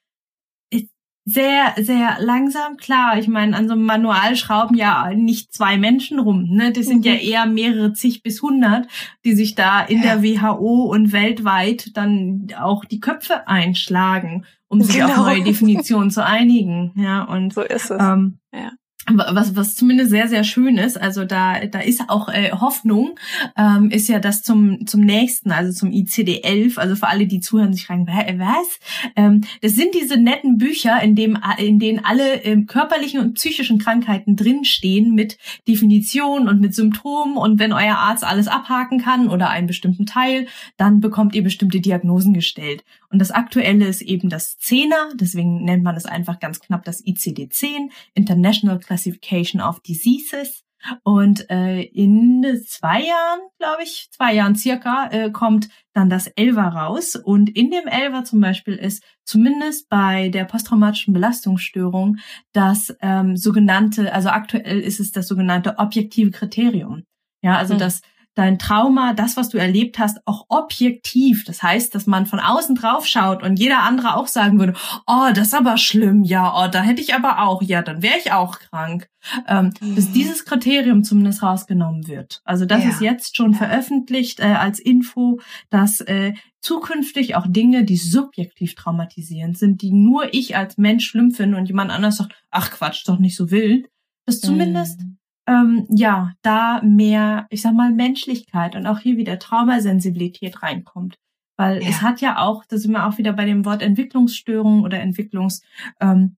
[1.28, 2.76] sehr, sehr langsam.
[2.76, 6.48] Klar, ich meine, an so einem Manual schrauben ja nicht zwei Menschen rum.
[6.50, 6.72] Ne?
[6.72, 7.04] Das sind mhm.
[7.04, 8.86] ja eher mehrere zig bis hundert,
[9.24, 14.96] die sich da in der WHO und weltweit dann auch die Köpfe einschlagen um sich
[14.96, 15.10] genau.
[15.10, 16.92] auf neue Definitionen zu einigen.
[16.96, 18.00] Ja, und so ist es.
[18.02, 18.72] Ähm, ja
[19.12, 23.18] was, was zumindest sehr, sehr schön ist, also da, da ist auch äh, Hoffnung,
[23.56, 27.72] ähm, ist ja das zum, zum nächsten, also zum ICD-11, also für alle, die zuhören,
[27.72, 28.80] sich fragen, was?
[29.14, 33.78] Ähm, das sind diese netten Bücher, in, dem, in denen alle ähm, körperlichen und psychischen
[33.78, 35.38] Krankheiten drinstehen mit
[35.68, 40.46] Definition und mit Symptomen und wenn euer Arzt alles abhaken kann oder einen bestimmten Teil,
[40.76, 42.84] dann bekommt ihr bestimmte Diagnosen gestellt.
[43.10, 47.04] Und das aktuelle ist eben das Zehner, deswegen nennt man es einfach ganz knapp das
[47.04, 50.62] ICD-10, International Classification of Diseases.
[51.02, 56.62] Und äh, in zwei Jahren, glaube ich, zwei Jahren circa, äh, kommt dann das Elver
[56.62, 57.16] raus.
[57.16, 62.18] Und in dem Elver zum Beispiel ist zumindest bei der posttraumatischen Belastungsstörung
[62.52, 67.04] das ähm, sogenannte, also aktuell ist es das sogenannte objektive Kriterium.
[67.42, 67.78] Ja, also mhm.
[67.78, 68.02] das
[68.36, 71.44] dein Trauma, das, was du erlebt hast, auch objektiv.
[71.44, 74.74] Das heißt, dass man von außen drauf schaut und jeder andere auch sagen würde,
[75.06, 78.18] oh, das ist aber schlimm, ja, oh, da hätte ich aber auch, ja, dann wäre
[78.22, 79.08] ich auch krank.
[79.48, 79.94] Ähm, mhm.
[79.94, 82.42] Bis dieses Kriterium zumindest rausgenommen wird.
[82.44, 82.90] Also das ja.
[82.90, 83.58] ist jetzt schon ja.
[83.58, 90.34] veröffentlicht äh, als Info, dass äh, zukünftig auch Dinge, die subjektiv traumatisierend sind, die nur
[90.34, 93.88] ich als Mensch schlimm finde und jemand anders sagt, ach Quatsch, doch nicht so wild,
[94.26, 95.16] dass zumindest mhm
[95.46, 101.18] ähm, ja, da mehr, ich sag mal, Menschlichkeit und auch hier wieder Traumasensibilität reinkommt.
[101.56, 101.88] Weil ja.
[101.88, 105.62] es hat ja auch, da sind wir auch wieder bei dem Wort Entwicklungsstörung oder Entwicklungs,
[106.00, 106.36] ähm,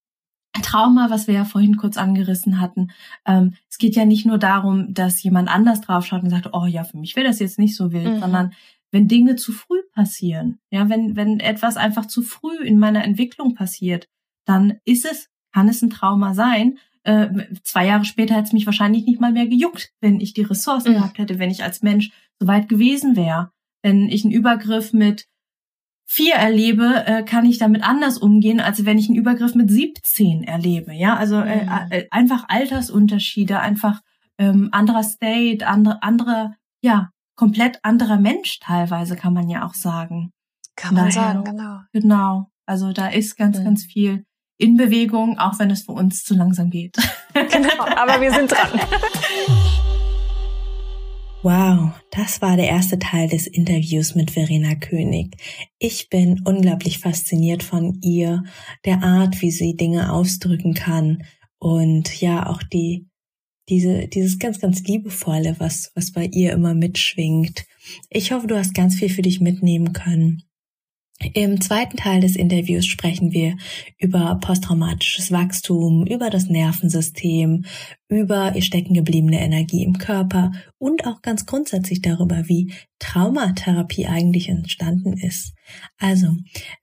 [0.62, 2.90] Trauma, was wir ja vorhin kurz angerissen hatten.
[3.26, 6.84] Ähm, es geht ja nicht nur darum, dass jemand anders draufschaut und sagt, oh ja,
[6.84, 8.20] für mich wäre das jetzt nicht so wild, mhm.
[8.20, 8.52] sondern
[8.90, 13.54] wenn Dinge zu früh passieren, ja, wenn, wenn etwas einfach zu früh in meiner Entwicklung
[13.54, 14.08] passiert,
[14.46, 16.78] dann ist es, kann es ein Trauma sein,
[17.08, 20.42] äh, zwei Jahre später hätte es mich wahrscheinlich nicht mal mehr gejuckt, wenn ich die
[20.42, 20.96] Ressourcen mhm.
[20.96, 23.50] gehabt hätte, wenn ich als Mensch so weit gewesen wäre.
[23.82, 25.26] Wenn ich einen Übergriff mit
[26.04, 30.42] vier erlebe, äh, kann ich damit anders umgehen, als wenn ich einen Übergriff mit 17
[30.42, 30.92] erlebe.
[30.92, 31.70] Ja, also äh, mhm.
[31.90, 34.02] äh, einfach Altersunterschiede, einfach
[34.36, 40.32] ähm, anderer State, andere, andere, ja, komplett anderer Mensch teilweise, kann man ja auch sagen.
[40.76, 41.80] Kann man Daher, sagen, genau.
[41.92, 42.50] Genau.
[42.66, 43.64] Also da ist ganz, mhm.
[43.64, 44.26] ganz viel
[44.58, 46.96] in Bewegung, auch wenn es für uns zu langsam geht.
[47.52, 48.80] Genau, aber wir sind dran.
[51.44, 55.36] Wow, das war der erste Teil des Interviews mit Verena König.
[55.78, 58.42] Ich bin unglaublich fasziniert von ihr,
[58.84, 61.22] der Art, wie sie Dinge ausdrücken kann
[61.58, 63.06] und ja auch die
[63.68, 67.66] diese dieses ganz ganz liebevolle, was was bei ihr immer mitschwingt.
[68.10, 70.42] Ich hoffe, du hast ganz viel für dich mitnehmen können.
[71.34, 73.56] Im zweiten Teil des Interviews sprechen wir
[73.98, 77.64] über posttraumatisches Wachstum, über das Nervensystem,
[78.08, 85.14] über ihr steckengebliebene Energie im Körper und auch ganz grundsätzlich darüber, wie Traumatherapie eigentlich entstanden
[85.14, 85.54] ist.
[85.98, 86.36] Also,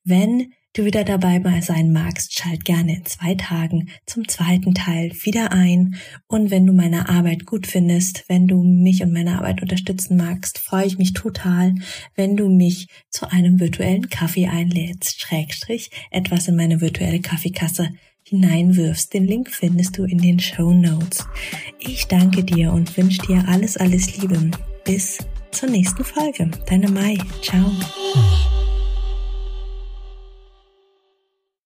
[0.03, 5.11] wenn du wieder dabei mal sein magst, schalt gerne in zwei Tagen zum zweiten Teil
[5.23, 5.95] wieder ein.
[6.27, 10.59] Und wenn du meine Arbeit gut findest, wenn du mich und meine Arbeit unterstützen magst,
[10.59, 11.73] freue ich mich total,
[12.15, 17.89] wenn du mich zu einem virtuellen Kaffee einlädst, Schrägstrich, etwas in meine virtuelle Kaffeekasse
[18.23, 19.13] hineinwirfst.
[19.13, 21.25] Den Link findest du in den Show Notes.
[21.79, 24.51] Ich danke dir und wünsche dir alles, alles Liebe.
[24.83, 25.19] Bis
[25.51, 26.51] zur nächsten Folge.
[26.67, 27.17] Deine Mai.
[27.41, 27.71] Ciao.